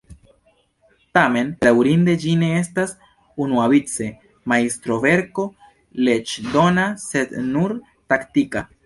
Tamen, 1.17 1.49
bedaŭrinde, 1.59 2.15
ĝi 2.23 2.31
ne 2.43 2.49
estas 2.61 2.95
unuavice 3.45 4.07
majstroverko 4.53 5.47
leĝdona 6.09 6.89
sed 7.05 7.39
nur 7.53 7.77
taktika. 8.15 8.67